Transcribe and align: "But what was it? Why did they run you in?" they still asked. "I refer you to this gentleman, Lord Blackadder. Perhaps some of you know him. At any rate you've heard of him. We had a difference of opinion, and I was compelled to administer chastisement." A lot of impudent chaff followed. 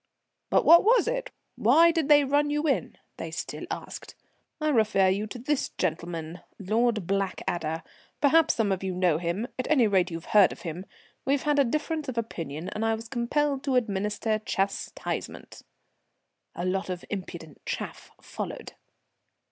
"But 0.49 0.65
what 0.65 0.83
was 0.83 1.07
it? 1.07 1.29
Why 1.55 1.91
did 1.91 2.09
they 2.09 2.23
run 2.23 2.49
you 2.49 2.65
in?" 2.67 2.97
they 3.17 3.29
still 3.29 3.67
asked. 3.69 4.15
"I 4.59 4.69
refer 4.69 5.09
you 5.09 5.27
to 5.27 5.37
this 5.37 5.69
gentleman, 5.77 6.41
Lord 6.57 7.05
Blackadder. 7.05 7.83
Perhaps 8.19 8.55
some 8.55 8.71
of 8.71 8.83
you 8.83 8.95
know 8.95 9.19
him. 9.19 9.47
At 9.59 9.69
any 9.69 9.85
rate 9.85 10.09
you've 10.09 10.25
heard 10.33 10.51
of 10.51 10.61
him. 10.63 10.87
We 11.23 11.37
had 11.37 11.59
a 11.59 11.63
difference 11.63 12.09
of 12.09 12.17
opinion, 12.17 12.69
and 12.69 12.83
I 12.83 12.95
was 12.95 13.07
compelled 13.09 13.63
to 13.65 13.75
administer 13.75 14.39
chastisement." 14.39 15.61
A 16.55 16.65
lot 16.65 16.89
of 16.89 17.05
impudent 17.11 17.63
chaff 17.67 18.09
followed. 18.19 18.73